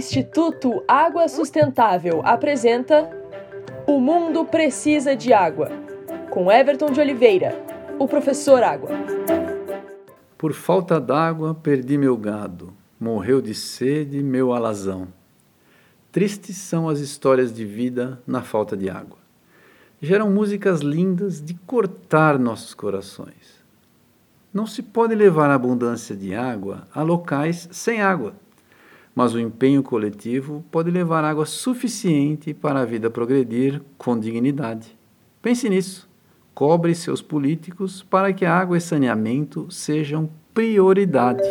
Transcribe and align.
Instituto 0.00 0.82
Água 0.88 1.28
Sustentável 1.28 2.22
apresenta 2.24 3.10
O 3.86 4.00
Mundo 4.00 4.46
Precisa 4.46 5.14
de 5.14 5.30
Água, 5.30 5.68
com 6.30 6.50
Everton 6.50 6.90
de 6.90 6.98
Oliveira, 6.98 7.54
o 7.98 8.08
professor 8.08 8.62
Água. 8.62 8.88
Por 10.38 10.54
falta 10.54 10.98
d'água 10.98 11.54
perdi 11.54 11.98
meu 11.98 12.16
gado, 12.16 12.72
morreu 12.98 13.42
de 13.42 13.54
sede 13.54 14.22
meu 14.22 14.54
alazão. 14.54 15.08
Tristes 16.10 16.56
são 16.56 16.88
as 16.88 16.98
histórias 16.98 17.52
de 17.52 17.66
vida 17.66 18.22
na 18.26 18.40
falta 18.40 18.74
de 18.74 18.88
água. 18.88 19.18
Geram 20.00 20.30
músicas 20.30 20.80
lindas 20.80 21.42
de 21.42 21.52
cortar 21.66 22.38
nossos 22.38 22.72
corações. 22.72 23.62
Não 24.50 24.66
se 24.66 24.82
pode 24.82 25.14
levar 25.14 25.50
a 25.50 25.54
abundância 25.56 26.16
de 26.16 26.34
água 26.34 26.88
a 26.90 27.02
locais 27.02 27.68
sem 27.70 28.00
água 28.00 28.32
mas 29.20 29.34
o 29.34 29.38
empenho 29.38 29.82
coletivo 29.82 30.64
pode 30.70 30.90
levar 30.90 31.24
água 31.24 31.44
suficiente 31.44 32.54
para 32.54 32.80
a 32.80 32.86
vida 32.86 33.10
progredir 33.10 33.82
com 33.98 34.18
dignidade. 34.18 34.96
Pense 35.42 35.68
nisso. 35.68 36.08
Cobre 36.54 36.94
seus 36.94 37.20
políticos 37.20 38.02
para 38.02 38.32
que 38.32 38.46
água 38.46 38.78
e 38.78 38.80
saneamento 38.80 39.70
sejam 39.70 40.30
prioridade. 40.54 41.42